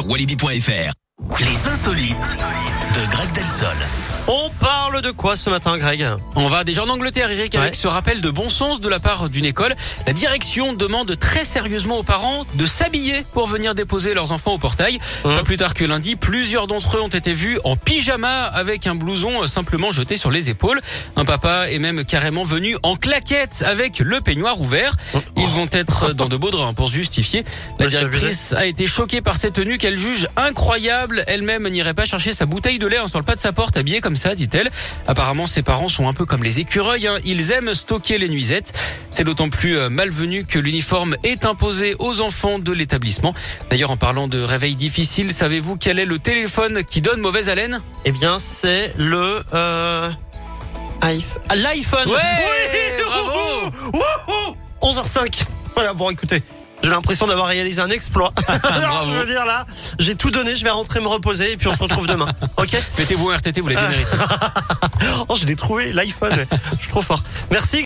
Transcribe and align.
walibi.fr. 0.00 0.92
Les 1.40 1.66
insolites 1.66 2.36
de 2.94 3.06
Greg 3.10 3.32
Delsol. 3.32 3.76
On 4.28 4.50
parle 4.60 5.02
de 5.02 5.10
quoi 5.10 5.34
ce 5.34 5.50
matin, 5.50 5.76
Greg 5.76 6.06
On 6.36 6.48
va 6.48 6.62
déjà 6.62 6.84
en 6.84 6.88
Angleterre, 6.88 7.30
Eric, 7.32 7.54
avec 7.56 7.70
Ouais. 7.72 7.76
ce 7.76 7.88
rappel 7.88 8.20
de 8.20 8.30
bon 8.30 8.48
sens 8.48 8.80
de 8.80 8.88
la 8.88 9.00
part 9.00 9.28
d'une 9.28 9.44
école. 9.44 9.74
La 10.06 10.12
direction 10.12 10.72
demande 10.72 11.18
très 11.18 11.44
sérieusement 11.44 11.98
aux 11.98 12.02
parents 12.04 12.44
de 12.54 12.64
s'habiller 12.66 13.24
pour 13.32 13.48
venir 13.48 13.74
déposer 13.74 14.14
leurs 14.14 14.30
enfants 14.30 14.52
au 14.52 14.58
portail. 14.58 15.00
Pas 15.24 15.42
plus 15.42 15.56
tard 15.56 15.74
que 15.74 15.84
lundi, 15.84 16.14
plusieurs 16.14 16.68
d'entre 16.68 16.98
eux 16.98 17.00
ont 17.00 17.08
été 17.08 17.32
vus 17.32 17.58
en 17.64 17.74
pyjama 17.76 18.44
avec 18.44 18.86
un 18.86 18.94
blouson 18.94 19.42
euh, 19.42 19.46
simplement 19.48 19.90
jeté 19.90 20.16
sur 20.16 20.30
les 20.30 20.48
épaules. 20.48 20.80
Un 21.16 21.24
papa 21.24 21.68
est 21.70 21.78
même 21.80 22.04
carrément 22.04 22.44
venu 22.44 22.76
en 22.84 22.94
claquette 22.96 23.64
avec 23.66 23.98
le 23.98 24.20
peignoir 24.20 24.60
ouvert. 24.60 24.94
Ils 25.36 25.48
vont 25.48 25.68
être 25.72 26.12
dans 26.14 26.28
de 26.28 26.36
beaux 26.36 26.50
draps 26.50 26.74
pour 26.76 26.88
se 26.88 26.94
justifier. 26.94 27.44
La 27.80 27.88
directrice 27.88 28.52
a 28.52 28.66
été 28.66 28.86
choquée 28.86 29.22
par 29.22 29.36
cette 29.36 29.54
tenue 29.54 29.78
qu'elle 29.78 29.98
juge 29.98 30.28
incroyable. 30.36 31.24
Elle-même 31.26 31.68
n'irait 31.68 31.94
pas 31.94 32.04
chercher 32.04 32.32
sa 32.32 32.46
bouteille 32.46 32.78
de 32.78 32.86
lait 32.86 32.98
sur 33.06 33.18
le 33.18 33.24
pas 33.24 33.34
de 33.34 33.40
sa 33.40 33.52
porte 33.52 33.76
habillée 33.76 34.00
comme 34.00 34.09
ça, 34.16 34.34
dit-elle. 34.34 34.70
Apparemment, 35.06 35.46
ses 35.46 35.62
parents 35.62 35.88
sont 35.88 36.08
un 36.08 36.12
peu 36.12 36.24
comme 36.26 36.42
les 36.42 36.60
écureuils. 36.60 37.06
hein. 37.06 37.18
Ils 37.24 37.52
aiment 37.52 37.74
stocker 37.74 38.18
les 38.18 38.28
nuisettes. 38.28 38.72
C'est 39.14 39.24
d'autant 39.24 39.48
plus 39.50 39.76
euh, 39.76 39.88
malvenu 39.90 40.44
que 40.44 40.58
l'uniforme 40.58 41.16
est 41.24 41.44
imposé 41.44 41.94
aux 41.98 42.20
enfants 42.20 42.58
de 42.58 42.72
l'établissement. 42.72 43.34
D'ailleurs, 43.70 43.90
en 43.90 43.96
parlant 43.96 44.28
de 44.28 44.40
réveil 44.40 44.74
difficile, 44.76 45.32
savez-vous 45.32 45.76
quel 45.76 45.98
est 45.98 46.04
le 46.06 46.18
téléphone 46.18 46.84
qui 46.84 47.00
donne 47.00 47.20
mauvaise 47.20 47.48
haleine? 47.48 47.80
Eh 48.04 48.12
bien, 48.12 48.38
c'est 48.38 48.92
le... 48.96 49.42
Euh... 49.54 50.10
iPh- 51.02 51.54
L'iPhone 51.54 52.08
Ouais, 52.08 52.16
Oui 52.16 53.04
bravo 53.06 53.70
Wouhou 53.94 54.56
11h05 54.92 55.42
Voilà, 55.74 55.92
bon, 55.94 56.10
écoutez... 56.10 56.42
J'ai 56.82 56.90
l'impression 56.90 57.26
d'avoir 57.26 57.46
réalisé 57.48 57.80
un 57.80 57.90
exploit. 57.90 58.32
Alors, 58.62 59.06
je 59.06 59.14
veux 59.18 59.26
dire 59.26 59.44
là, 59.44 59.64
j'ai 59.98 60.14
tout 60.14 60.30
donné, 60.30 60.56
je 60.56 60.64
vais 60.64 60.70
rentrer 60.70 61.00
me 61.00 61.08
reposer 61.08 61.52
et 61.52 61.56
puis 61.56 61.68
on 61.68 61.76
se 61.76 61.82
retrouve 61.82 62.06
demain. 62.06 62.28
Ok 62.56 62.76
Mettez-vous 62.98 63.30
un 63.30 63.36
RTT, 63.36 63.60
vous 63.60 63.68
l'avez 63.68 63.88
mérité. 63.88 64.16
Oh, 65.28 65.34
je 65.40 65.46
l'ai 65.46 65.56
trouvé, 65.56 65.92
l'iPhone. 65.92 66.44
Je 66.76 66.82
suis 66.82 66.90
trop 66.90 67.00
fort. 67.00 67.22
Merci. 67.50 67.78